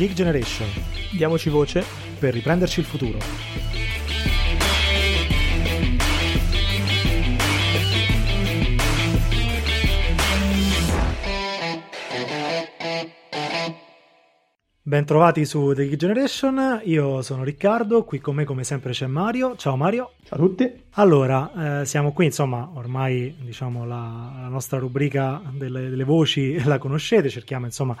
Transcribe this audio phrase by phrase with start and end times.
[0.00, 0.66] Geek Generation.
[1.12, 1.84] Diamoci voce
[2.18, 3.18] per riprenderci il futuro.
[14.82, 19.54] Bentrovati su The Geek Generation, io sono Riccardo, qui con me come sempre c'è Mario.
[19.56, 20.12] Ciao Mario.
[20.24, 20.82] Ciao a tutti.
[20.92, 26.78] Allora, eh, siamo qui, insomma, ormai diciamo la, la nostra rubrica delle, delle, voci la
[26.78, 27.94] conoscete, cerchiamo insomma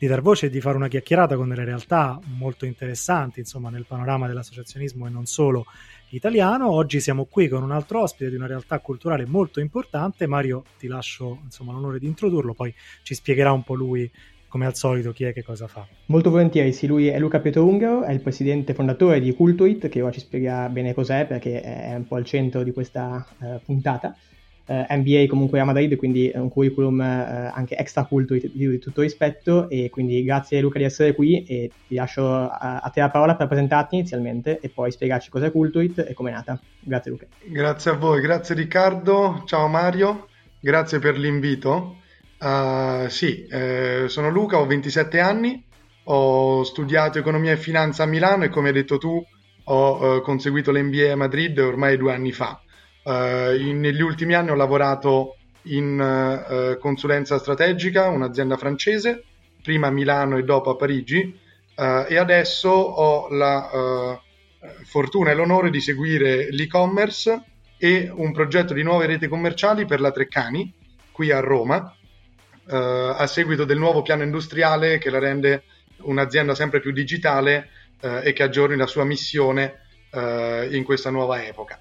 [0.00, 3.84] di dar voce e di fare una chiacchierata con delle realtà molto interessanti, insomma, nel
[3.86, 5.66] panorama dell'associazionismo e non solo
[6.08, 6.70] italiano.
[6.70, 10.26] Oggi siamo qui con un altro ospite di una realtà culturale molto importante.
[10.26, 14.10] Mario, ti lascio insomma l'onore di introdurlo, poi ci spiegherà un po' lui
[14.48, 15.86] come al solito chi è che cosa fa.
[16.06, 20.12] Molto volentieri, sì, lui è Luca Pietroungaro, è il presidente fondatore di Cultuit, che ora
[20.12, 24.16] ci spiega bene cos'è perché è un po' al centro di questa uh, puntata.
[24.70, 28.78] Uh, eh, MBA comunque a Madrid, quindi un curriculum uh, anche extra Cultuit di, di,
[28.78, 33.00] tutto rispetto e quindi grazie Luca di essere qui e ti lascio a, a te
[33.00, 36.60] la parola per presentarti inizialmente e poi spiegarci cos'è Cultuit e com'è nata.
[36.78, 37.26] Grazie Luca.
[37.42, 40.28] Grazie a voi, grazie Riccardo, ciao Mario,
[40.60, 41.96] grazie per l'invito.
[42.38, 45.62] Uh, sì, eh, sono Luca, ho 27 anni,
[46.04, 49.22] ho studiato economia e finanza a Milano e come hai detto tu
[49.64, 52.60] ho uh, conseguito l'MBA a Madrid ormai due anni fa.
[53.02, 59.24] Uh, in, negli ultimi anni ho lavorato in consulenza strategica, un'azienda francese,
[59.62, 61.38] prima a Milano e dopo a Parigi
[61.74, 64.18] e adesso ho la
[64.84, 67.42] fortuna e l'onore di seguire l'e-commerce
[67.76, 70.72] e un progetto di nuove reti commerciali per la Treccani
[71.12, 71.94] qui a Roma
[72.66, 75.64] a seguito del nuovo piano industriale che la rende
[76.02, 77.68] un'azienda sempre più digitale
[78.00, 79.80] e che aggiorni la sua missione
[80.12, 81.80] in questa nuova epoca.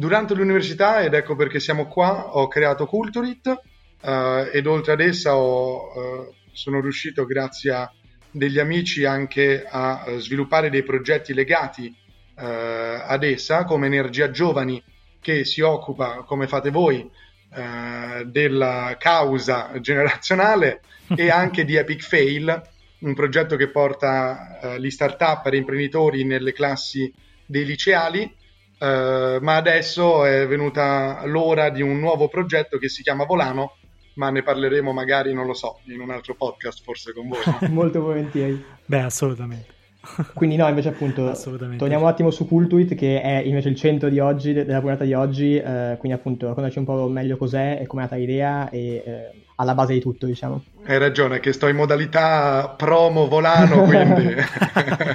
[0.00, 3.60] Durante l'università, ed ecco perché siamo qua, ho creato Culturit
[4.00, 7.92] eh, ed oltre ad essa ho, eh, sono riuscito, grazie a
[8.30, 11.94] degli amici, anche a sviluppare dei progetti legati
[12.36, 14.82] ad essa, come Energia Giovani,
[15.20, 17.06] che si occupa, come fate voi,
[17.54, 20.80] eh, della causa generazionale
[21.14, 22.62] e anche di Epic Fail,
[23.00, 27.12] un progetto che porta eh, gli start-up e imprenditori nelle classi
[27.44, 28.38] dei liceali,
[28.80, 33.76] eh, ma adesso è venuta l'ora di un nuovo progetto che si chiama Volano,
[34.14, 37.40] ma ne parleremo magari, non lo so, in un altro podcast forse con voi.
[37.68, 38.64] Molto volentieri.
[38.86, 39.78] Beh, assolutamente.
[40.32, 41.32] Quindi no, invece appunto
[41.76, 45.12] torniamo un attimo su Cultuit che è invece il centro di oggi, della puntata di
[45.12, 49.30] oggi, eh, quindi appunto raccontaci un po' meglio cos'è e com'è nata l'idea e eh,
[49.56, 50.64] alla base di tutto diciamo.
[50.86, 54.36] Hai ragione, che sto in modalità promo volano, quindi...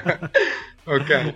[0.85, 1.33] ok.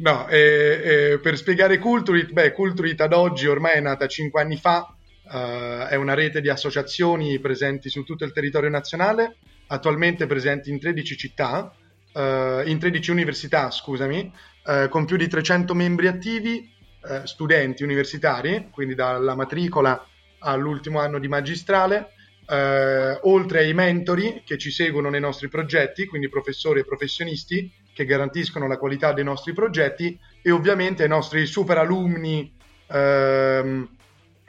[0.00, 0.80] No, e,
[1.12, 5.88] e per spiegare Culturit, beh, Culturit ad oggi ormai è nata 5 anni fa, uh,
[5.88, 11.16] è una rete di associazioni presenti su tutto il territorio nazionale, attualmente presenti in 13
[11.18, 11.74] città,
[12.14, 14.32] uh, in 13 università, scusami,
[14.64, 16.72] uh, con più di 300 membri attivi,
[17.02, 20.02] uh, studenti universitari, quindi dalla matricola
[20.38, 22.14] all'ultimo anno di magistrale,
[22.50, 28.66] oltre ai mentori che ci seguono nei nostri progetti, quindi professori e professionisti che garantiscono
[28.66, 32.52] la qualità dei nostri progetti e ovviamente ai nostri super alumni
[32.86, 33.88] ehm,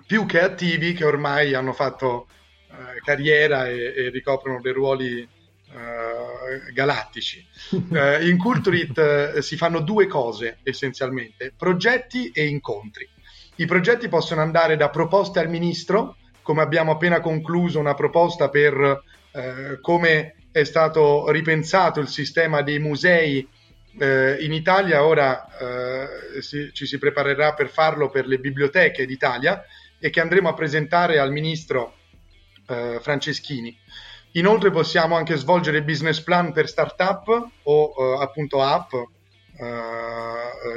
[0.05, 2.27] più che attivi che ormai hanno fatto
[3.03, 7.45] carriera e, e ricoprono dei ruoli uh, galattici.
[7.71, 13.07] Uh, in Culturit uh, si fanno due cose essenzialmente, progetti e incontri.
[13.55, 19.03] I progetti possono andare da proposte al ministro, come abbiamo appena concluso una proposta per
[19.79, 23.47] come è stato ripensato il sistema dei musei
[23.93, 25.47] in Italia, ora
[26.39, 29.65] si, ci si preparerà per farlo per le biblioteche d'Italia
[29.99, 31.95] e che andremo a presentare al ministro
[32.65, 33.77] Franceschini.
[34.33, 37.27] Inoltre possiamo anche svolgere business plan per startup
[37.63, 39.09] o uh, appunto app uh,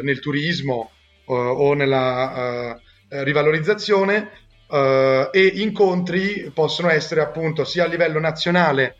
[0.02, 0.90] nel turismo
[1.26, 2.78] o nella
[3.08, 4.30] rivalorizzazione
[4.68, 8.96] e incontri possono essere appunto sia a livello nazionale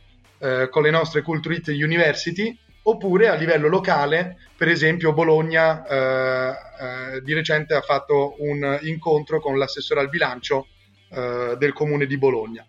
[0.71, 5.85] con le nostre Culturit University oppure a livello locale, per esempio Bologna
[7.23, 10.67] di recente ha fatto un incontro con l'assessore al bilancio
[11.09, 12.67] del comune di Bologna.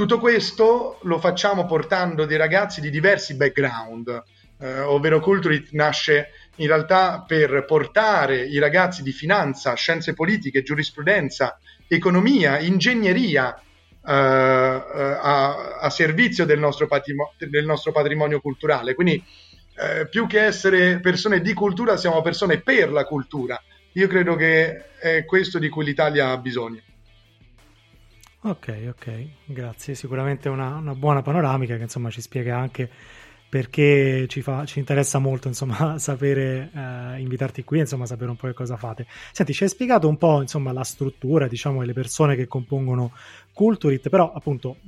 [0.00, 4.22] Tutto questo lo facciamo portando dei ragazzi di diversi background,
[4.58, 11.58] eh, ovvero Culturit nasce in realtà per portare i ragazzi di finanza, scienze politiche, giurisprudenza,
[11.86, 13.69] economia, ingegneria eh, eh
[14.12, 18.94] a, a, servizio del nostro, patrimonio, del nostro patrimonio culturale.
[18.94, 19.22] Quindi
[19.76, 23.60] eh, più che essere persone di cultura, siamo persone per la cultura.
[23.92, 26.80] Io credo che è questo di cui l'Italia ha bisogno.
[28.42, 29.94] Ok, ok, grazie.
[29.94, 32.88] Sicuramente una, una buona panoramica che insomma ci spiega anche
[33.50, 38.46] perché ci, fa, ci interessa molto insomma, sapere, eh, invitarti qui, insomma, sapere un po'
[38.46, 39.06] che cosa fate.
[39.32, 43.12] Senti, ci hai spiegato un po' insomma, la struttura, diciamo, e le persone che compongono
[43.60, 44.78] Culturit, però appunto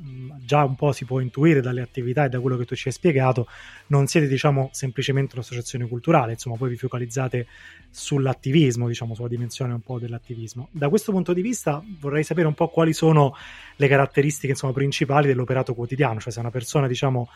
[0.47, 2.95] già un po' si può intuire dalle attività e da quello che tu ci hai
[2.95, 3.47] spiegato,
[3.89, 7.49] non siete diciamo semplicemente un'associazione culturale, insomma poi vi focalizzate
[7.91, 10.69] sull'attivismo, diciamo sulla dimensione un po' dell'attivismo.
[10.71, 13.35] Da questo punto di vista vorrei sapere un po' quali sono
[13.77, 17.29] le caratteristiche insomma, principali dell'operato quotidiano, cioè se una persona diciamo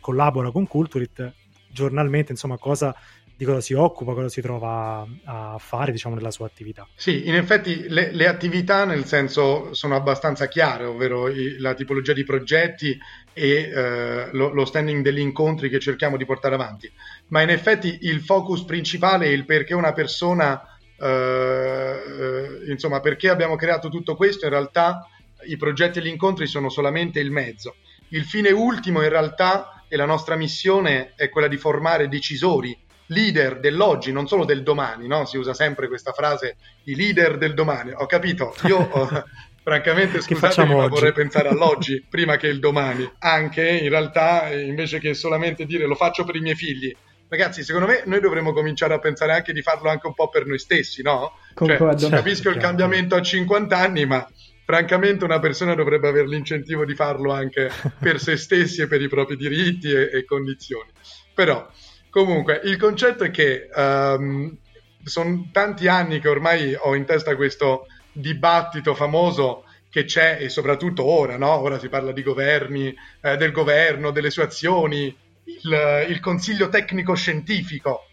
[0.00, 1.32] collabora con Culturit
[1.70, 2.92] giornalmente, insomma cosa
[3.38, 6.88] di cosa si occupa, cosa si trova a fare diciamo, nella sua attività.
[6.96, 12.12] Sì, in effetti le, le attività nel senso sono abbastanza chiare, ovvero i, la tipologia
[12.12, 12.98] di progetti
[13.32, 16.90] e eh, lo, lo, standing degli incontri che cerchiamo di portare avanti,
[17.28, 20.60] ma in effetti il focus principale, il perché una persona,
[20.98, 25.06] eh, insomma perché abbiamo creato tutto questo, in realtà
[25.46, 27.76] i progetti e gli incontri sono solamente il mezzo.
[28.08, 32.76] Il fine ultimo in realtà e la nostra missione è quella di formare decisori
[33.08, 35.24] leader dell'oggi, non solo del domani, no?
[35.24, 37.92] Si usa sempre questa frase, i leader del domani.
[37.94, 39.08] Ho capito, io ho,
[39.62, 40.88] francamente scusatemi, ma oggi?
[40.88, 43.10] vorrei pensare all'oggi prima che il domani.
[43.18, 46.94] Anche in realtà, invece che solamente dire lo faccio per i miei figli,
[47.28, 50.46] ragazzi, secondo me noi dovremmo cominciare a pensare anche di farlo anche un po' per
[50.46, 51.32] noi stessi, no?
[51.54, 54.26] Cioè, capisco il cambiamento a 50 anni, ma
[54.64, 59.08] francamente una persona dovrebbe avere l'incentivo di farlo anche per se stessi e per i
[59.08, 60.90] propri diritti e, e condizioni.
[61.34, 61.66] Però
[62.10, 64.56] Comunque, il concetto è che um,
[65.04, 71.04] sono tanti anni che ormai ho in testa questo dibattito famoso che c'è e soprattutto
[71.04, 71.54] ora, no?
[71.56, 75.14] Ora si parla di governi, eh, del governo, delle sue azioni,
[75.44, 78.06] il, il consiglio tecnico scientifico.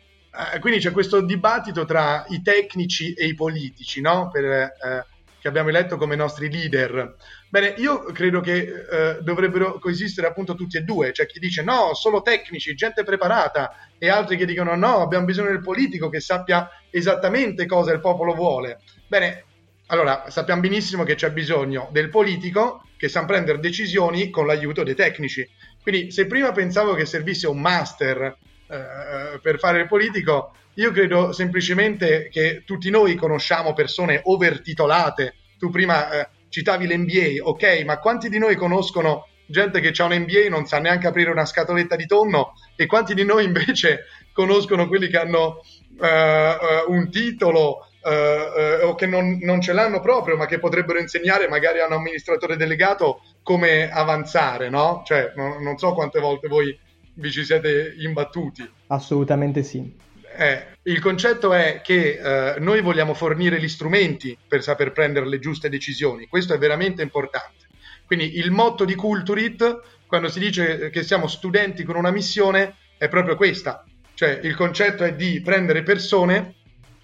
[0.53, 4.29] Eh, quindi c'è questo dibattito tra i tecnici e i politici, no?
[4.31, 5.05] Per, eh,
[5.39, 7.15] che abbiamo eletto come nostri leader.
[7.55, 11.93] Bene, io credo che eh, dovrebbero coesistere appunto tutti e due, c'è chi dice no,
[11.93, 16.69] solo tecnici, gente preparata e altri che dicono no, abbiamo bisogno del politico che sappia
[16.89, 18.81] esattamente cosa il popolo vuole.
[19.07, 19.45] Bene,
[19.85, 24.93] allora sappiamo benissimo che c'è bisogno del politico che sa prendere decisioni con l'aiuto dei
[24.93, 25.49] tecnici.
[25.81, 28.35] Quindi se prima pensavo che servisse un master
[28.67, 35.35] eh, per fare il politico, io credo semplicemente che tutti noi conosciamo persone overtitolate.
[35.57, 40.13] Tu prima eh, citavi l'NBA, ok, ma quanti di noi conoscono gente che ha un
[40.13, 44.05] NBA e non sa neanche aprire una scatoletta di tonno e quanti di noi invece
[44.31, 45.59] conoscono quelli che hanno
[45.97, 50.97] uh, uh, un titolo uh, o che non, non, ce l'hanno proprio ma che potrebbero
[50.97, 55.03] insegnare magari a un amministratore delegato come avanzare, no?
[55.05, 56.79] Cioè, no, non so quante volte voi
[57.15, 58.65] vi ci siete imbattuti.
[58.87, 59.93] Assolutamente sì.
[60.37, 62.19] Eh, il concetto è che
[62.55, 67.01] eh, noi vogliamo fornire gli strumenti per saper prendere le giuste decisioni, questo è veramente
[67.01, 67.67] importante.
[68.05, 73.07] Quindi il motto di Culturit, quando si dice che siamo studenti con una missione, è
[73.07, 76.55] proprio questa, cioè il concetto è di prendere persone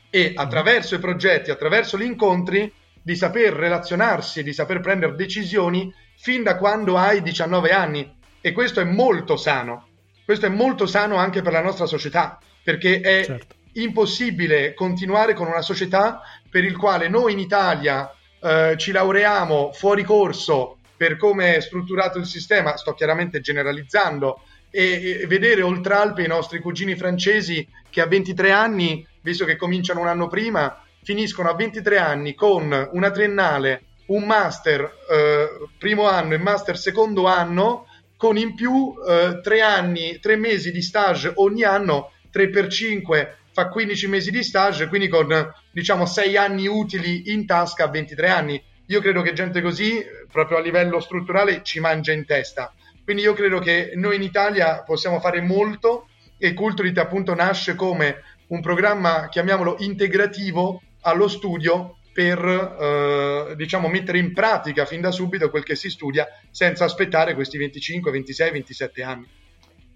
[0.09, 6.43] e attraverso i progetti, attraverso gli incontri, di saper relazionarsi, di saper prendere decisioni fin
[6.43, 8.19] da quando hai 19 anni.
[8.41, 9.87] E questo è molto sano.
[10.23, 13.55] Questo è molto sano anche per la nostra società perché è certo.
[13.73, 20.03] impossibile continuare con una società per il quale noi in Italia eh, ci laureiamo fuori
[20.03, 26.23] corso per come è strutturato il sistema, sto chiaramente generalizzando, e, e vedere oltre Alpe
[26.23, 31.49] i nostri cugini francesi che a 23 anni, visto che cominciano un anno prima, finiscono
[31.49, 37.87] a 23 anni con una triennale, un master eh, primo anno e master secondo anno,
[38.15, 43.35] con in più eh, tre anni, tre mesi di stage ogni anno 3 per 5
[43.53, 48.29] fa 15 mesi di stage, quindi con diciamo 6 anni utili in tasca a 23
[48.29, 48.63] anni.
[48.87, 52.73] Io credo che gente così, proprio a livello strutturale, ci mangia in testa.
[53.03, 56.07] Quindi io credo che noi in Italia possiamo fare molto
[56.37, 64.17] e Culturit appunto nasce come un programma, chiamiamolo integrativo, allo studio per eh, diciamo mettere
[64.17, 69.03] in pratica fin da subito quel che si studia senza aspettare questi 25, 26, 27
[69.03, 69.27] anni.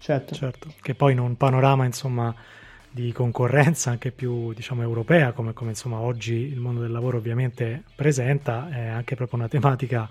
[0.06, 0.36] Certo.
[0.36, 0.72] certo.
[0.80, 2.32] Che poi in un panorama, insomma,
[2.88, 7.82] di concorrenza anche più, diciamo, europea, come, come insomma oggi il mondo del lavoro ovviamente
[7.96, 10.08] presenta, è anche proprio una tematica,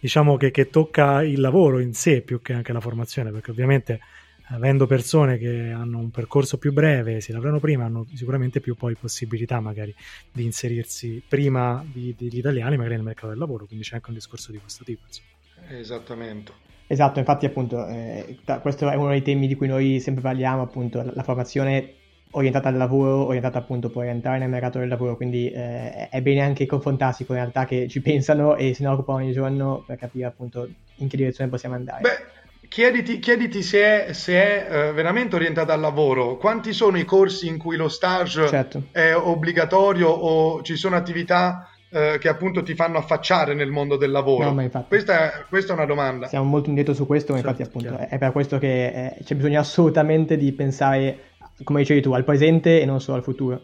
[0.00, 4.00] diciamo, che, che tocca il lavoro in sé più che anche la formazione, perché ovviamente
[4.48, 8.96] avendo persone che hanno un percorso più breve, si laureano prima, hanno sicuramente più poi
[8.96, 9.94] possibilità magari
[10.32, 14.50] di inserirsi prima degli italiani magari nel mercato del lavoro, quindi c'è anche un discorso
[14.50, 15.02] di questo tipo.
[15.06, 15.78] Insomma.
[15.78, 16.77] Esattamente.
[16.90, 21.02] Esatto, infatti appunto eh, questo è uno dei temi di cui noi sempre parliamo, appunto
[21.02, 21.92] la, la formazione
[22.30, 26.20] orientata al lavoro, orientata appunto poi a entrare nel mercato del lavoro, quindi eh, è
[26.22, 29.98] bene anche confrontarsi con realtà che ci pensano e se ne occupano ogni giorno per
[29.98, 30.66] capire appunto
[30.96, 32.00] in che direzione possiamo andare.
[32.00, 36.38] Beh, chiediti, chiediti, se è, se è uh, veramente orientata al lavoro.
[36.38, 38.84] Quanti sono i corsi in cui lo stage certo.
[38.92, 44.10] è obbligatorio o ci sono attività uh, che appunto ti fanno affacciare nel mondo del
[44.10, 44.50] lavoro?
[44.50, 46.26] No, questa, questa, è una domanda.
[46.26, 49.34] Siamo molto indietro su questo, ma infatti certo, appunto è per questo che eh, c'è
[49.34, 51.18] bisogno assolutamente di pensare,
[51.64, 53.62] come dicevi tu, al presente e non solo al futuro.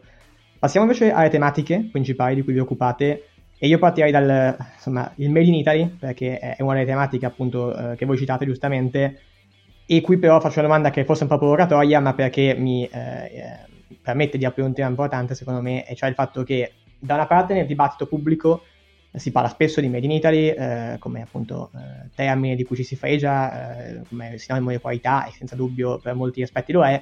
[0.58, 3.28] Passiamo invece alle tematiche principali di cui vi occupate
[3.58, 7.92] e io partirei dal insomma, il Made in Italy, perché è una delle tematiche appunto
[7.92, 9.20] eh, che voi citate giustamente,
[9.86, 12.84] e qui però faccio una domanda che forse è un po' provocatoria, ma perché mi
[12.84, 16.72] eh, eh, permette di aprire un tema importante secondo me, e cioè il fatto che
[17.04, 18.62] da una parte nel dibattito pubblico
[19.12, 22.82] si parla spesso di Made in Italy eh, come appunto eh, termine di cui ci
[22.82, 27.00] si fregia, eh, come sinonimo di qualità e senza dubbio per molti aspetti lo è,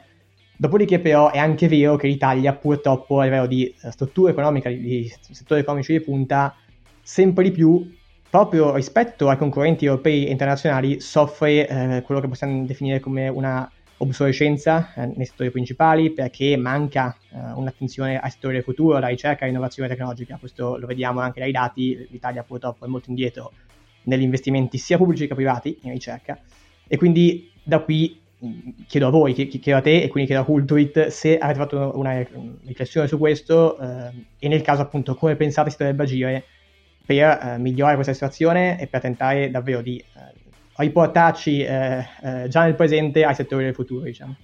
[0.63, 5.13] Dopodiché però è anche vero che l'Italia purtroppo a livello di eh, struttura economica, di
[5.31, 6.55] settori economici di punta,
[7.03, 7.93] sempre di più,
[8.31, 13.69] proprio rispetto ai concorrenti europei e internazionali, soffre eh, quello che possiamo definire come una
[14.03, 19.43] obsolescenza eh, nei settori principali perché manca eh, un'attenzione ai settori del futuro, alla ricerca
[19.43, 20.37] e all'innovazione tecnologica.
[20.39, 23.53] Questo lo vediamo anche dai dati, l'Italia purtroppo è molto indietro
[24.05, 26.39] negli investimenti sia pubblici che privati in ricerca
[26.89, 28.21] e quindi da qui
[28.89, 32.27] chiedo a voi, chiedo a te e quindi chiedo a Cultuit se avete fatto una
[32.65, 36.45] riflessione su questo eh, e nel caso appunto come pensate si dovrebbe agire
[37.07, 40.42] per eh, migliorare questa situazione e per tentare davvero di eh,
[40.77, 44.37] riportarci eh, eh, già nel presente ai settori del futuro diciamo.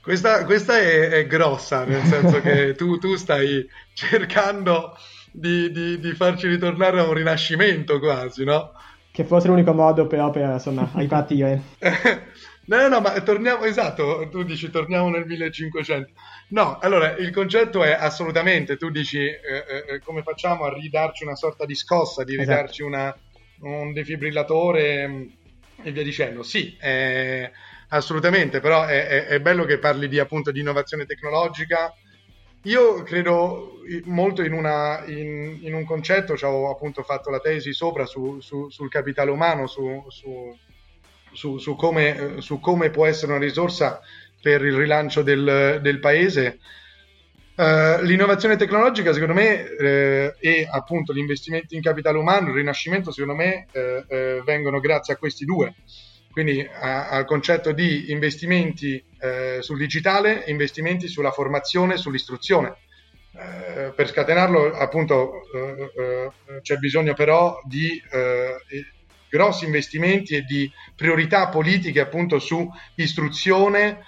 [0.00, 4.96] Questa, questa è, è, grossa, nel senso che tu, tu stai cercando
[5.32, 8.72] di, di, di farci ritornare a un rinascimento quasi, no?
[9.10, 11.62] Che fosse l'unico modo però per insomma ripartire.
[12.66, 16.12] No, no, no, ma torniamo, esatto, tu dici torniamo nel 1500.
[16.48, 21.24] No, allora il concetto è assolutamente, tu dici eh, eh, eh, come facciamo a ridarci
[21.24, 22.50] una sorta di scossa, di esatto.
[22.50, 23.14] ridarci una,
[23.64, 25.28] un defibrillatore
[25.82, 26.42] e via dicendo.
[26.42, 27.50] Sì, eh,
[27.88, 31.92] assolutamente, però è, è, è, bello che parli di appunto di innovazione tecnologica.
[32.62, 37.74] Io credo molto in, una, in, in un concetto, cioè ho appunto fatto la tesi
[37.74, 40.02] sopra su, su, sul capitale umano, su,
[41.76, 44.00] come, su, come, può essere una risorsa
[44.40, 46.58] per il rilancio del, del paese.
[47.56, 53.12] Uh, l'innovazione tecnologica, secondo me, eh, e appunto gli investimenti in capitale umano, il rinascimento,
[53.12, 55.72] secondo me, eh, eh, vengono grazie a questi due.
[56.32, 62.74] Quindi a, al concetto di investimenti eh, sul digitale, investimenti sulla formazione, sull'istruzione.
[63.36, 65.42] Eh, per scatenarlo, appunto,
[66.60, 68.02] c'è bisogno però di
[69.28, 74.00] grossi investimenti e di priorità politiche appunto su istruzione,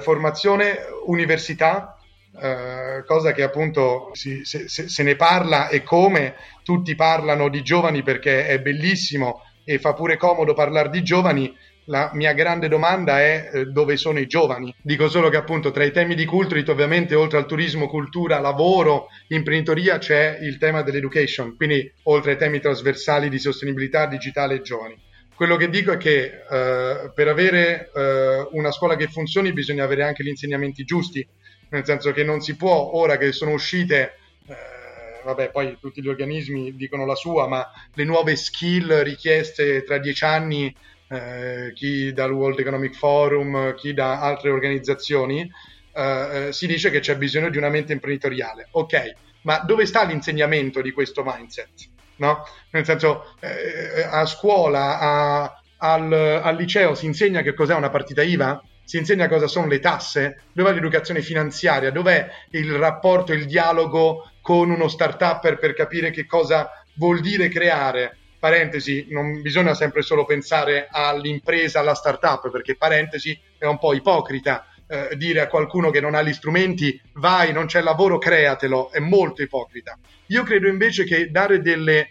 [0.00, 1.97] formazione, università,
[2.40, 8.02] eh, cosa che appunto si, se, se, ne parla e come tutti parlano di giovani
[8.02, 11.54] perché è bellissimo e fa pure comodo parlare di giovani,
[11.88, 14.74] la mia grande domanda è eh, dove sono i giovani.
[14.80, 19.08] Dico solo che appunto tra i temi di Culturit ovviamente oltre al turismo, cultura, lavoro,
[19.28, 25.06] imprenditoria c'è il tema dell'education, quindi oltre ai temi trasversali di sostenibilità digitale e giovani.
[25.34, 30.02] Quello che dico è che eh, per avere eh, una scuola che funzioni bisogna avere
[30.02, 31.24] anche gli insegnamenti giusti,
[31.70, 36.08] nel senso che non si può, ora che sono uscite eh, vabbè, poi tutti gli
[36.08, 40.74] organismi dicono la sua, ma le nuove skill richieste tra dieci anni
[41.08, 45.50] eh, chi dal World Economic Forum, chi da altre organizzazioni,
[45.92, 48.68] eh, eh, si dice che c'è bisogno di una mente imprenditoriale.
[48.72, 51.88] Ok, ma dove sta l'insegnamento di questo mindset?
[52.16, 52.44] No?
[52.70, 58.22] Nel senso, eh, a scuola, a, al, al, liceo si insegna che cos'è una partita
[58.22, 58.62] IVA?
[58.88, 60.44] Si insegna cosa sono le tasse?
[60.50, 61.90] Dov'è l'educazione finanziaria?
[61.90, 68.16] Dov'è il rapporto, il dialogo con uno start-up per capire che cosa vuol dire creare?
[68.38, 74.64] parentesi, non bisogna sempre solo pensare all'impresa, alla startup, perché parentesi è un po' ipocrita
[74.86, 79.00] eh, dire a qualcuno che non ha gli strumenti vai, non c'è lavoro, createlo, è
[79.00, 79.98] molto ipocrita.
[80.26, 82.10] Io credo invece che dare delle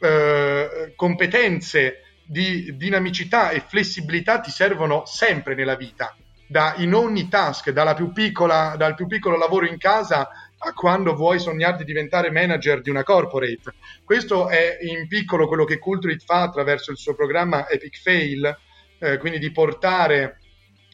[0.00, 6.14] eh, competenze di dinamicità e flessibilità ti servono sempre nella vita,
[6.46, 11.38] da, in ogni task, più piccola, dal più piccolo lavoro in casa a quando vuoi
[11.38, 13.74] sognare di diventare manager di una corporate.
[14.04, 18.58] Questo è in piccolo quello che Culturit fa attraverso il suo programma Epic Fail,
[18.98, 20.40] eh, quindi di portare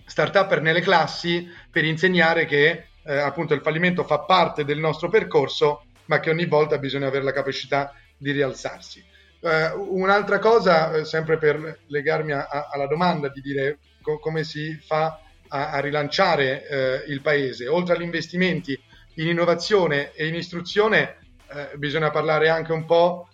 [0.07, 5.87] start-upper nelle classi per insegnare che eh, appunto il fallimento fa parte del nostro percorso,
[6.07, 9.13] ma che ogni volta bisogna avere la capacità di rialzarsi.
[9.45, 14.43] Eh, un'altra cosa, eh, sempre per legarmi a, a, alla domanda di dire co- come
[14.43, 18.73] si fa a, a rilanciare eh, il paese, oltre agli investimenti
[19.17, 21.19] in innovazione e in istruzione
[21.53, 23.29] eh, bisogna parlare anche un po'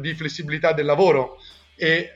[0.00, 1.36] di flessibilità del lavoro.
[1.76, 2.10] e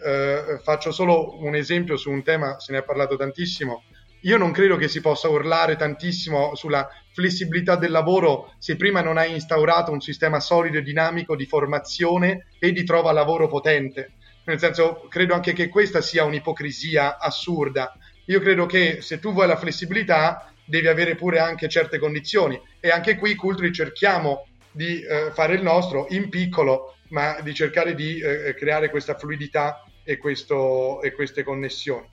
[0.65, 3.85] faccio solo un esempio su un tema, se ne è parlato tantissimo,
[4.23, 9.17] io non credo che si possa urlare tantissimo sulla flessibilità del lavoro se prima non
[9.17, 14.13] hai instaurato un sistema solido e dinamico di formazione e di trova lavoro potente.
[14.45, 17.95] Nel senso, credo anche che questa sia un'ipocrisia assurda.
[18.27, 22.91] Io credo che se tu vuoi la flessibilità devi avere pure anche certe condizioni e
[22.91, 28.21] anche qui Cultri cerchiamo di eh, fare il nostro in piccolo, ma di cercare di
[28.21, 32.07] eh, creare questa fluidità e, questo, e queste connessioni.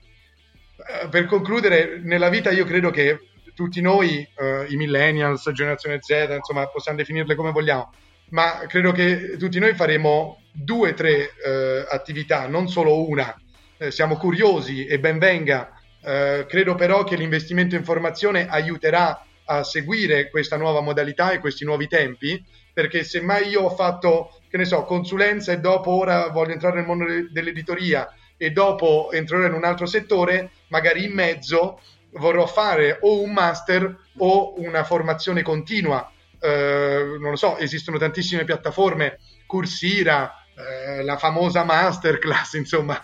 [0.86, 3.18] Eh, per concludere, nella vita io credo che
[3.52, 7.92] tutti noi, eh, i millennials, generazione Z, insomma, possiamo definirle come vogliamo,
[8.30, 13.34] ma credo che tutti noi faremo due o tre eh, attività, non solo una.
[13.76, 15.72] Eh, siamo curiosi e ben venga.
[16.00, 21.64] Eh, credo però che l'investimento in formazione aiuterà a seguire questa nuova modalità e questi
[21.64, 22.40] nuovi tempi,
[22.72, 26.76] perché se mai io ho fatto, che ne so, consulenza e dopo ora voglio entrare
[26.76, 28.06] nel mondo dell'editoria
[28.38, 31.80] e dopo entrerò in un altro settore, magari in mezzo
[32.12, 36.10] vorrò fare o un master o una formazione continua.
[36.40, 43.00] Eh, non lo so, esistono tantissime piattaforme, Coursera, eh, la famosa masterclass, insomma,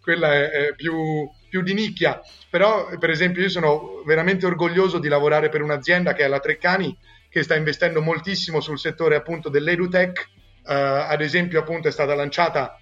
[0.00, 2.20] quella è, è più, più, di nicchia.
[2.50, 6.96] Però, per esempio, io sono veramente orgoglioso di lavorare per un'azienda che è la Treccani,
[7.28, 10.30] che sta investendo moltissimo sul settore appunto dell'edutech.
[10.64, 10.72] Uh,
[11.08, 12.78] ad esempio, appunto, è stata lanciata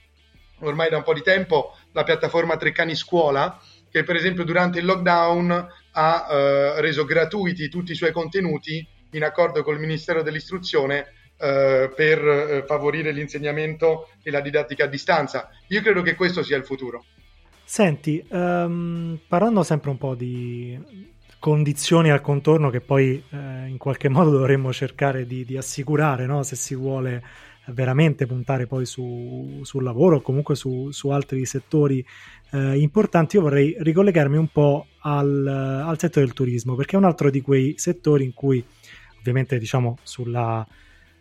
[0.61, 3.59] ormai da un po' di tempo la piattaforma Treccani Scuola,
[3.91, 9.25] che per esempio durante il lockdown ha uh, reso gratuiti tutti i suoi contenuti in
[9.25, 11.07] accordo col Ministero dell'Istruzione
[11.39, 15.49] uh, per favorire l'insegnamento e la didattica a distanza.
[15.69, 17.03] Io credo che questo sia il futuro.
[17.65, 20.79] Senti, um, parlando sempre un po' di
[21.39, 26.43] condizioni al contorno che poi eh, in qualche modo dovremmo cercare di, di assicurare no?
[26.43, 27.23] se si vuole
[27.69, 32.05] veramente puntare poi su, sul lavoro o comunque su, su altri settori
[32.53, 37.05] eh, importanti, io vorrei ricollegarmi un po' al, al, settore del turismo, perché è un
[37.05, 38.65] altro di quei settori in cui
[39.19, 40.67] ovviamente diciamo sulla,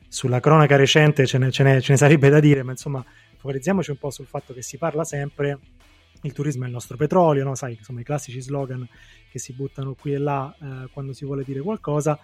[0.08, 3.04] sulla cronaca recente ce ne, ce, ne, ce ne sarebbe da dire, ma insomma
[3.38, 5.60] focalizziamoci un po' sul fatto che si parla sempre
[6.22, 7.56] il turismo è il nostro petrolio, no?
[7.56, 8.88] sai, insomma i classici slogan
[9.30, 12.20] che si buttano qui e là eh, quando si vuole dire qualcosa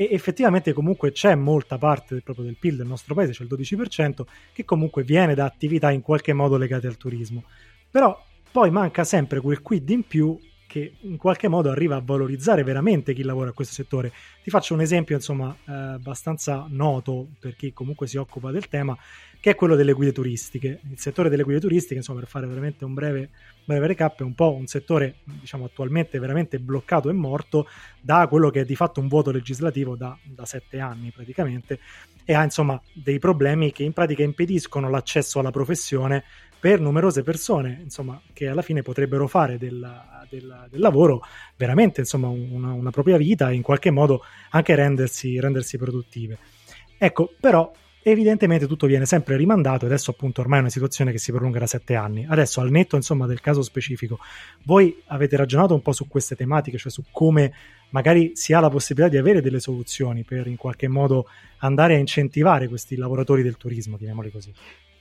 [0.00, 4.22] e effettivamente comunque c'è molta parte proprio del PIL del nostro paese, cioè il 12%,
[4.50, 7.44] che comunque viene da attività in qualche modo legate al turismo.
[7.90, 8.18] Però
[8.50, 13.12] poi manca sempre quel quid in più che in qualche modo arriva a valorizzare veramente
[13.12, 14.10] chi lavora a questo settore.
[14.42, 18.96] Ti faccio un esempio, insomma, eh, abbastanza noto per chi comunque si occupa del tema,
[19.40, 20.80] che è quello delle guide turistiche.
[20.90, 23.30] Il settore delle guide turistiche, insomma, per fare veramente un breve,
[23.64, 27.66] breve recap, è un po' un settore, diciamo, attualmente veramente bloccato e morto
[28.00, 31.80] da quello che è di fatto un vuoto legislativo da, da sette anni praticamente
[32.24, 36.22] e ha, insomma, dei problemi che in pratica impediscono l'accesso alla professione
[36.60, 39.80] per numerose persone, insomma, che alla fine potrebbero fare del,
[40.28, 41.22] del, del lavoro
[41.56, 46.36] veramente, insomma, una, una propria vita e in qualche modo anche rendersi, rendersi produttive.
[46.98, 51.18] Ecco, però evidentemente tutto viene sempre rimandato e adesso appunto ormai è una situazione che
[51.18, 52.26] si prolunga da sette anni.
[52.28, 54.18] Adesso al netto insomma del caso specifico,
[54.64, 57.52] voi avete ragionato un po' su queste tematiche, cioè su come
[57.90, 61.26] magari si ha la possibilità di avere delle soluzioni per in qualche modo
[61.58, 64.52] andare a incentivare questi lavoratori del turismo, chiamiamoli così.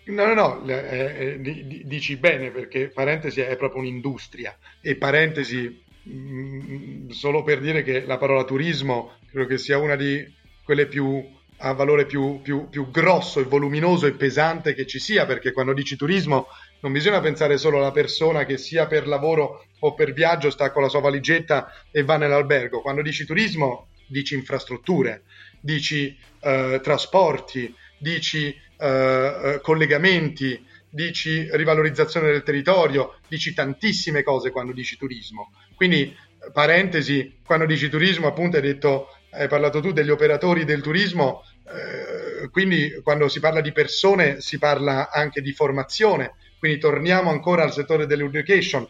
[0.05, 6.11] No, no, no, eh, eh, dici bene perché parentesi è proprio un'industria e parentesi mh,
[6.11, 10.25] mm, solo per dire che la parola turismo credo che sia una di
[10.63, 11.23] quelle più
[11.61, 15.73] a valore più, più, più, grosso e voluminoso e pesante che ci sia, perché quando
[15.73, 16.47] dici turismo
[16.81, 20.83] non bisogna pensare solo alla persona che sia per lavoro o per viaggio sta con
[20.83, 22.81] la sua valigetta e va nell'albergo.
[22.81, 25.23] Quando dici turismo dici infrastrutture,
[25.59, 34.97] dici eh, trasporti, dici eh, collegamenti, dici rivalorizzazione del territorio, dici tantissime cose quando dici
[34.97, 35.51] turismo.
[35.75, 36.15] Quindi,
[36.53, 42.49] parentesi, quando dici turismo appunto hai detto hai parlato tu degli operatori del turismo, eh,
[42.49, 47.73] quindi quando si parla di persone si parla anche di formazione, quindi torniamo ancora al
[47.73, 48.87] settore dell'education.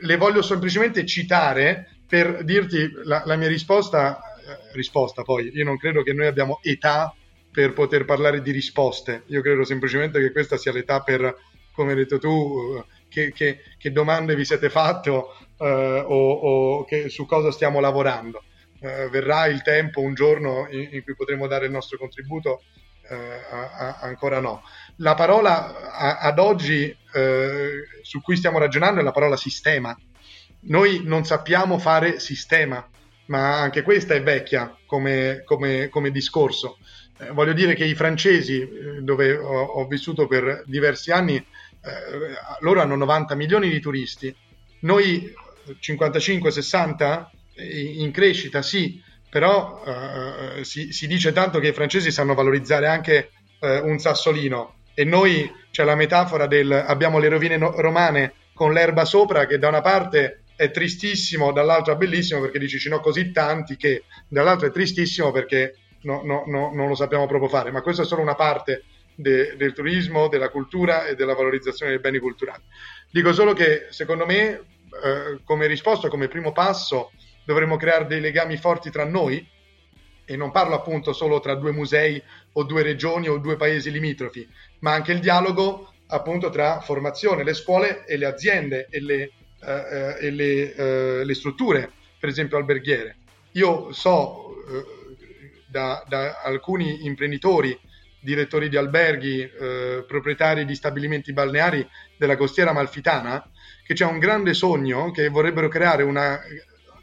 [0.00, 5.76] Le voglio semplicemente citare per dirti la, la mia risposta, eh, risposta poi, io non
[5.76, 7.14] credo che noi abbiamo età
[7.50, 11.34] per poter parlare di risposte, io credo semplicemente che questa sia l'età per,
[11.72, 16.84] come hai detto tu, eh, che, che, che domande vi siete fatto eh, o, o
[16.84, 18.42] che, su cosa stiamo lavorando
[18.80, 22.62] eh, verrà il tempo un giorno in, in, cui potremo dare il nostro contributo,
[23.08, 24.62] eh, a, a, ancora no.
[24.96, 27.70] La parola a, ad oggi eh,
[28.02, 29.96] su cui stiamo ragionando è la parola sistema.
[30.60, 32.86] Noi non sappiamo fare sistema,
[33.26, 36.78] ma anche questa è vecchia come, come, come discorso.
[37.18, 38.68] Eh, voglio dire che i francesi, eh,
[39.00, 41.44] dove ho, ho vissuto per diversi anni, eh,
[42.60, 44.34] loro hanno 90 milioni di turisti,
[44.80, 45.32] noi
[45.80, 47.26] 55-60
[47.64, 53.30] in crescita, sì, però eh, si, si, dice tanto che i francesi sanno valorizzare anche
[53.60, 58.72] eh, un sassolino e noi c'è la metafora del abbiamo le rovine no- romane con
[58.72, 63.30] l'erba sopra che da una parte è tristissimo, dall'altra bellissimo perché dici ci sono così
[63.30, 67.80] tanti che dall'altra è tristissimo perché no, no, no, non lo sappiamo proprio fare, ma
[67.80, 68.82] questa è solo una parte
[69.14, 72.62] de, del turismo, della cultura e della valorizzazione dei beni culturali.
[73.10, 77.12] Dico solo che secondo me eh, come risposta, come primo passo,
[77.48, 79.42] dovremmo creare dei legami forti tra noi
[80.26, 84.46] e non parlo appunto solo tra due musei o due regioni o due paesi limitrofi,
[84.80, 89.30] ma anche il dialogo appunto tra formazione, le scuole e le aziende e le,
[89.62, 93.16] eh, e le, eh, le strutture, per esempio alberghiere.
[93.52, 94.84] Io so eh,
[95.68, 97.80] da, da, alcuni imprenditori,
[98.20, 103.50] direttori di alberghi, eh, proprietari di stabilimenti balneari della costiera malfitana,
[103.86, 106.38] che c'è un grande sogno che vorrebbero creare una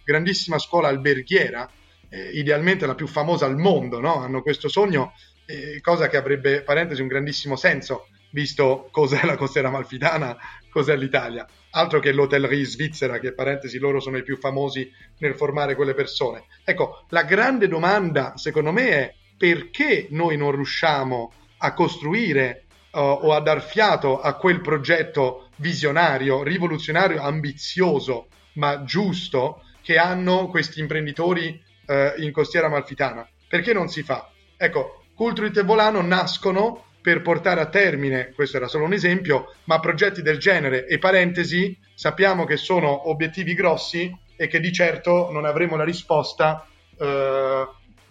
[0.05, 1.69] grandissima scuola alberghiera,
[2.07, 4.15] eh, idealmente la più famosa al mondo, no?
[4.21, 5.13] hanno questo sogno,
[5.45, 10.37] eh, cosa che avrebbe, parentesi, un grandissimo senso visto cos'è la costiera malfitana,
[10.69, 11.47] cos'è l'Italia.
[11.71, 16.43] Altro che l'hotellerie svizzera, che parentesi loro sono i più famosi nel formare quelle persone.
[16.65, 23.33] Ecco, la grande domanda secondo me è perché noi non riusciamo a costruire uh, o
[23.33, 31.63] a dar fiato a quel progetto visionario, rivoluzionario, ambizioso, ma giusto che hanno questi imprenditori
[31.85, 33.29] uh, in costiera malfitana.
[33.47, 34.31] Perché non si fa?
[34.57, 39.79] Ecco, Culturit e Volano nascono per portare a termine, questo era solo un esempio, ma
[39.79, 45.45] progetti del genere e parentesi sappiamo che sono obiettivi grossi e che di certo non
[45.45, 46.65] avremo la risposta
[46.97, 47.67] eh,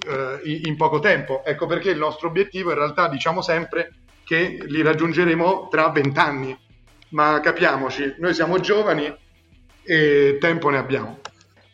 [0.07, 1.43] eh, in poco tempo.
[1.45, 6.57] Ecco perché il nostro obiettivo in realtà diciamo sempre che li raggiungeremo tra vent'anni,
[7.09, 9.13] ma capiamoci, noi siamo giovani
[9.83, 11.19] e tempo ne abbiamo.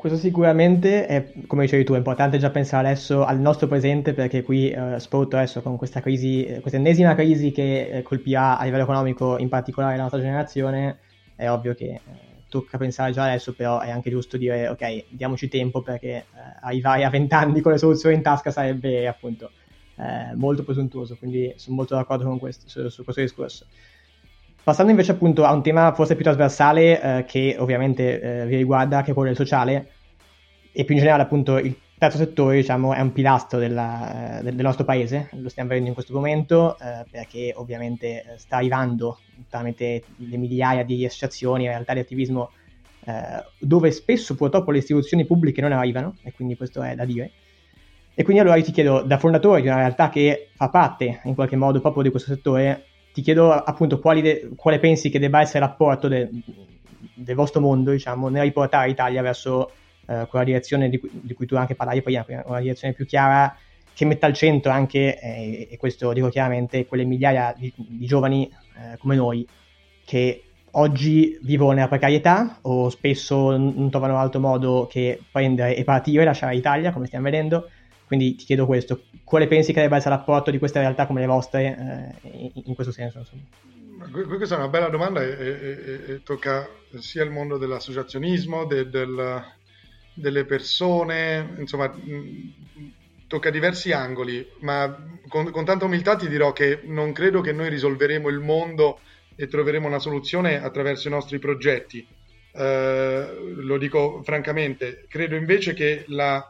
[0.00, 4.42] Questo sicuramente è, come dicevi tu, è importante già pensare adesso al nostro presente perché
[4.42, 8.64] qui, eh, soprattutto adesso con questa crisi, eh, questa ennesima crisi che eh, colpirà a
[8.64, 11.00] livello economico in particolare la nostra generazione,
[11.36, 12.00] è ovvio che eh,
[12.48, 16.24] tocca pensare già adesso, però è anche giusto dire ok, diamoci tempo perché eh,
[16.62, 19.50] arrivare a 20 anni con le soluzioni in tasca sarebbe appunto
[19.96, 23.66] eh, molto presuntuoso, quindi sono molto d'accordo questo, su, su questo discorso.
[24.62, 29.03] Passando invece appunto a un tema forse più trasversale eh, che ovviamente eh, vi riguarda,
[29.03, 29.90] che è quello del sociale
[30.73, 34.55] e più in generale appunto il terzo settore diciamo è un pilastro della, eh, del,
[34.55, 39.18] del, nostro paese, lo stiamo vedendo in questo momento eh, perché ovviamente eh, sta arrivando
[39.49, 42.51] tramite le migliaia di associazioni e realtà di attivismo
[43.05, 47.31] eh, dove spesso purtroppo le istituzioni pubbliche non arrivano e quindi questo è da dire.
[48.14, 51.35] E quindi allora io ti chiedo, da fondatore di una realtà che fa parte in
[51.35, 55.61] qualche modo proprio di questo settore, ti chiedo appunto de- quale pensi che debba essere
[55.61, 56.29] l'apporto de-
[57.14, 59.73] del vostro mondo, diciamo, nel riportare l'Italia verso
[60.07, 63.55] uh, quella direzione di cui, di cui, tu anche parlavi prima, una direzione più chiara
[63.92, 68.07] che metta al centro anche, eh, e questo lo dico chiaramente, quelle migliaia di, di
[68.07, 69.46] giovani eh, come noi
[70.05, 76.25] che oggi vivono nella precarietà o spesso non trovano altro modo che prendere e partire,
[76.25, 77.68] lasciare l'Italia, come stiamo vedendo,
[78.11, 81.29] quindi ti chiedo questo, quale pensi che debba essere l'apporto di queste realtà come le
[81.29, 83.20] vostre eh, in questo senso?
[83.20, 83.44] Insomma?
[84.37, 86.68] Questa è una bella domanda e, e, e tocca
[86.99, 89.44] sia il mondo dell'associazionismo, de, del,
[90.12, 91.96] delle persone, insomma,
[93.29, 97.68] tocca diversi angoli, ma con, con, tanta umiltà ti dirò che non credo che noi
[97.68, 98.99] risolveremo il mondo
[99.37, 102.05] e troveremo una soluzione attraverso i nostri progetti.
[102.55, 106.44] Uh, lo dico francamente, credo invece che la,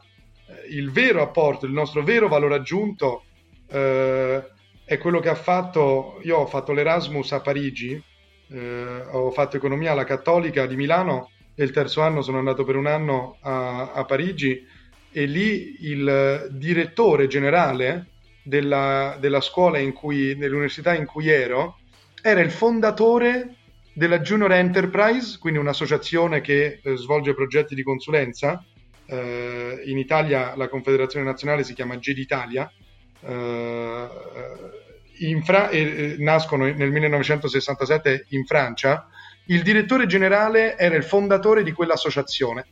[0.69, 3.23] il vero apporto, il nostro vero valore aggiunto
[3.67, 4.43] eh,
[4.83, 8.01] è quello che ha fatto, io ho fatto l'Erasmus a Parigi,
[8.49, 12.75] eh, ho fatto economia alla Cattolica di Milano e il terzo anno sono andato per
[12.75, 14.65] un anno a, a Parigi
[15.11, 18.07] e lì il direttore generale
[18.43, 21.77] della, della scuola in cui, dell'università in cui ero
[22.21, 23.55] era il fondatore
[23.93, 28.63] della Junior Enterprise, quindi un'associazione che eh, svolge progetti di consulenza
[29.11, 32.71] eh, in Italia la Confederazione Nazionale si chiama GED Italia,
[33.21, 34.07] eh,
[35.43, 39.07] Fra- eh, nascono nel 1967 in Francia,
[39.47, 42.65] il direttore generale era il fondatore di quell'associazione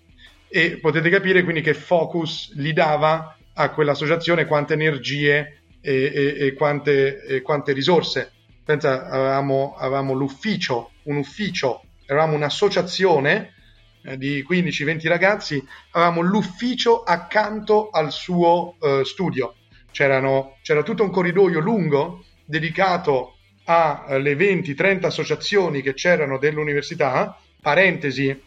[0.47, 6.54] e potete capire quindi che focus gli dava a quell'associazione quante energie e, e, e,
[6.54, 8.32] quante, e quante, risorse.
[8.63, 13.54] Pensa, avevamo, avevamo l'ufficio, un ufficio, eravamo un'associazione
[14.03, 19.55] eh, di 15-20 ragazzi, avevamo l'ufficio accanto al suo eh, studio.
[19.91, 23.35] C'erano, c'era tutto un corridoio lungo dedicato
[23.65, 28.41] alle 20-30 associazioni che c'erano dell'università, parentesi, eh,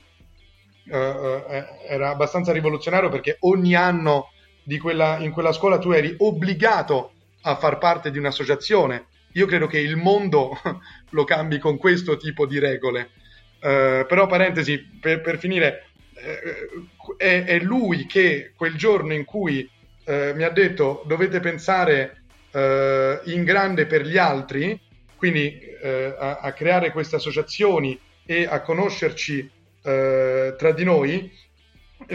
[0.85, 4.31] eh, era abbastanza rivoluzionario perché ogni anno
[4.81, 7.13] quella, in quella scuola tu eri obbligato
[7.43, 9.07] a far parte di un'associazione.
[9.35, 10.59] Io credo che il mondo
[11.11, 13.11] lo cambi con questo tipo di regole.
[13.63, 19.69] Uh, però, parentesi, per, per finire, uh, è, è, lui che quel giorno in cui
[20.07, 22.17] uh, mi ha detto dovete pensare
[22.55, 24.79] in grande per gli altri,
[25.17, 31.33] quindi a, a, creare queste associazioni e a conoscerci tra di noi,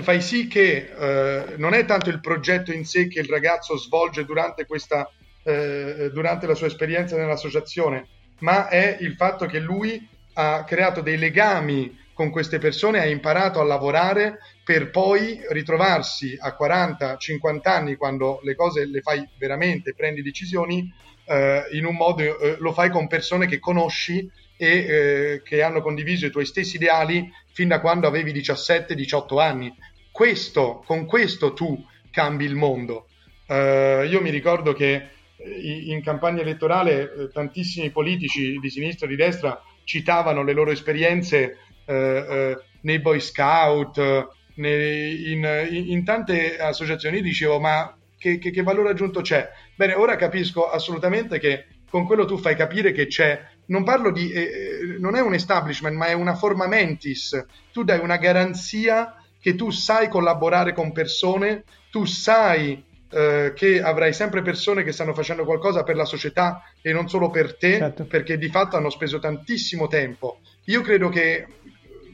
[0.02, 4.26] fai sì che eh, non è tanto il progetto in sé che il ragazzo svolge
[4.26, 5.10] durante, questa,
[5.44, 8.08] eh, durante la sua esperienza nell'associazione,
[8.40, 10.08] ma è il fatto che lui
[10.40, 16.56] ha creato dei legami con queste persone, ha imparato a lavorare per poi ritrovarsi a
[16.60, 20.92] 40-50 anni, quando le cose le fai veramente, prendi decisioni,
[21.26, 25.82] eh, in un modo eh, lo fai con persone che conosci e eh, che hanno
[25.82, 29.76] condiviso i tuoi stessi ideali fin da quando avevi 17-18 anni.
[30.12, 33.08] Questo, con questo tu cambi il mondo.
[33.48, 34.94] Uh, io mi ricordo che
[35.38, 40.72] eh, in campagna elettorale eh, tantissimi politici di sinistra e di destra citavano le loro
[40.72, 47.22] esperienze uh, uh, nei Boy Scout, nei, in, in, in, tante associazioni.
[47.22, 49.50] Dicevo, ma che, che, che valore aggiunto c'è?
[49.76, 54.30] Bene, ora capisco assolutamente che con quello tu fai capire che c'è non parlo di,
[54.30, 57.46] eh, eh, non è un establishment, ma è una forma mentis.
[57.72, 64.14] Tu dai una garanzia che tu sai collaborare con persone, tu sai eh, che avrai
[64.14, 68.06] sempre persone che stanno facendo qualcosa per la società e non solo per te, certo.
[68.06, 70.40] perché di fatto hanno speso tantissimo tempo.
[70.66, 71.48] Io credo che,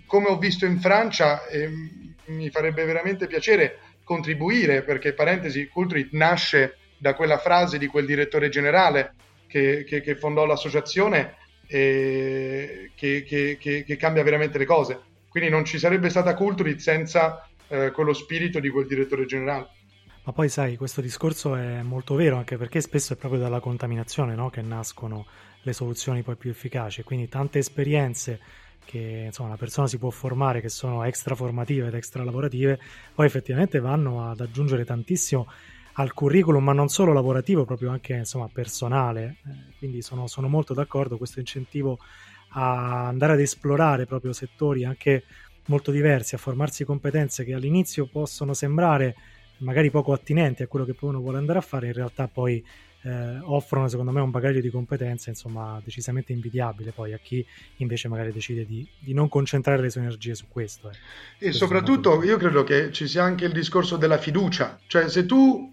[0.05, 1.69] come ho visto in Francia, eh,
[2.25, 8.49] mi farebbe veramente piacere contribuire, perché, parentesi, Cultrit nasce da quella frase di quel direttore
[8.49, 9.13] generale
[9.47, 11.35] che, che, che fondò l'associazione
[11.67, 14.99] e che, che, cambia veramente le cose.
[15.29, 19.69] Quindi non ci sarebbe stata Culturit senza eh, quello spirito di quel direttore generale.
[20.25, 24.35] Ma poi sai, questo discorso è molto vero anche perché spesso è proprio dalla contaminazione
[24.35, 24.49] no?
[24.49, 25.25] che nascono
[25.63, 27.03] le soluzioni poi più efficaci.
[27.03, 28.39] Quindi tante esperienze
[28.85, 32.79] che insomma, una persona si può formare che sono extra formative ed extra lavorative,
[33.13, 35.47] poi effettivamente vanno ad aggiungere tantissimo
[35.93, 39.37] al curriculum, ma non solo lavorativo, proprio anche insomma, personale.
[39.45, 41.17] Eh, quindi sono, sono, molto d'accordo.
[41.17, 41.99] Questo incentivo
[42.55, 45.23] a andare ad esplorare proprio settori anche
[45.65, 49.15] molto diversi, a formarsi competenze che all'inizio possono sembrare
[49.63, 52.63] magari poco attinenti a quello che poi uno vuole andare a fare, in realtà poi
[53.03, 57.45] eh, offrono secondo me un bagaglio di competenze insomma decisamente invidiabile poi a chi
[57.77, 60.89] invece magari decide di, di non concentrare le sue energie su questo.
[60.89, 60.93] Eh.
[60.93, 60.97] E
[61.37, 65.71] questo soprattutto io credo che ci sia anche il discorso della fiducia, cioè se tu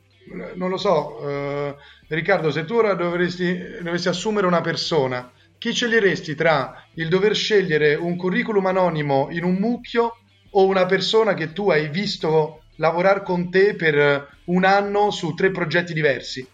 [0.55, 1.77] non lo so, eh,
[2.09, 7.95] Riccardo, se tu ora dovresti, dovessi assumere una persona, chi sceglieresti tra il dover scegliere
[7.95, 10.17] un curriculum anonimo in un mucchio
[10.51, 15.51] o una persona che tu hai visto lavorare con te per un anno su tre
[15.51, 16.47] progetti diversi?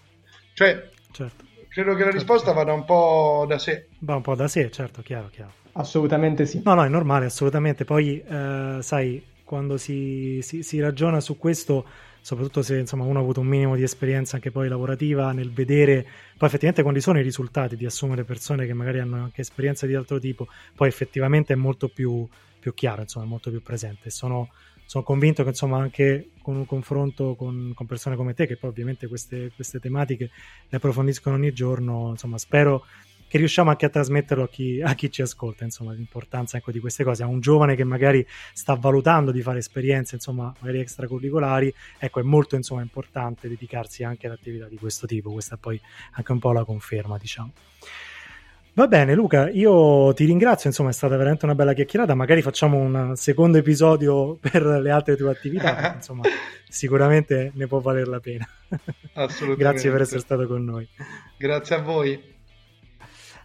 [0.53, 1.45] Cioè, certo.
[1.69, 2.61] credo che la certo, risposta certo.
[2.61, 3.87] vada un po' da sé.
[4.01, 5.53] Va un po' da sé, certo, chiaro, chiaro.
[5.73, 6.61] Assolutamente sì.
[6.65, 7.85] No, no, è normale, assolutamente.
[7.85, 11.87] Poi, eh, sai, quando si, si, si ragiona su questo
[12.27, 16.05] soprattutto se insomma, uno ha avuto un minimo di esperienza anche poi lavorativa nel vedere
[16.37, 19.95] poi effettivamente quali sono i risultati di assumere persone che magari hanno anche esperienza di
[19.95, 24.11] altro tipo, poi effettivamente è molto più, più chiaro, insomma, molto più presente.
[24.11, 24.51] Sono,
[24.87, 28.71] sono convinto che insomma anche con un confronto con, con, persone come te che poi
[28.71, 30.31] ovviamente queste, queste tematiche
[30.69, 32.85] le approfondiscono ogni giorno, insomma spero
[33.29, 36.79] che riusciamo anche a trasmetterlo a chi, a chi ci ascolta, insomma, l'importanza ecco, di
[36.79, 37.23] queste cose.
[37.23, 42.23] A un giovane che magari sta valutando di fare esperienze, insomma, magari extracurricolari, ecco, è
[42.23, 45.33] molto insomma, importante dedicarsi anche ad attività di questo tipo.
[45.33, 45.81] Questa è poi
[46.13, 47.53] anche un po' la conferma, diciamo.
[48.77, 52.15] Va bene, Luca, io ti ringrazio, insomma, è stata veramente una bella chiacchierata.
[52.15, 56.25] Magari facciamo un secondo episodio per le altre tue attività, insomma,
[56.69, 58.47] sicuramente ne può valer la pena.
[59.15, 59.63] Assolutamente.
[59.63, 60.87] Grazie per essere stato con noi.
[61.39, 62.36] Grazie a voi.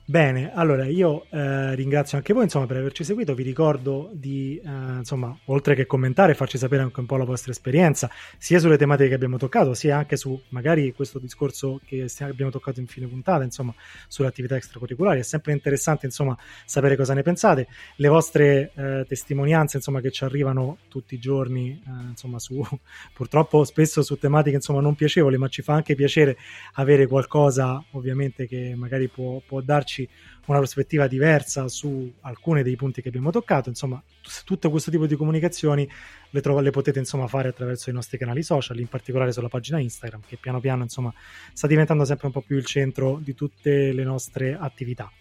[0.04, 4.70] Bene, allora io eh, ringrazio anche voi insomma, per averci seguito, vi ricordo di, eh,
[4.98, 9.10] insomma, oltre che commentare, farci sapere anche un po' la vostra esperienza, sia sulle tematiche
[9.10, 13.44] che abbiamo toccato, sia anche su magari questo discorso che abbiamo toccato in fine puntata,
[13.44, 13.74] insomma,
[14.08, 14.58] sulle attività.
[14.58, 20.26] È sempre interessante, insomma, sapere cosa ne pensate, le vostre eh, testimonianze, insomma, che ci
[20.26, 22.62] arrivano tutti i giorni, eh, insomma, su,
[23.14, 26.36] purtroppo spesso su tematiche, insomma, non piacevoli, ma ci fa anche piacere
[26.74, 30.08] avere qualcosa, ovviamente, che magari può, può darci darci
[30.46, 33.70] una prospettiva diversa su alcuni dei punti che abbiamo toccato.
[33.70, 34.02] Insomma,
[34.46, 35.88] tutto questo tipo di comunicazioni
[36.30, 39.80] le, tro- le potete insomma fare attraverso i nostri canali social, in particolare sulla pagina
[39.80, 41.14] Instagram, che piano piano insomma
[41.54, 45.12] sta diventando sempre un po' più il centro di tutte le nostre attività.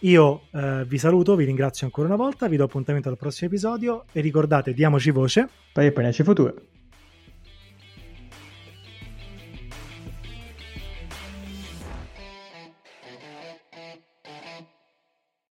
[0.00, 4.04] Io eh, vi saluto, vi ringrazio ancora una volta, vi do appuntamento al prossimo episodio
[4.12, 6.73] e ricordate, diamoci voce per il prenderci futuro.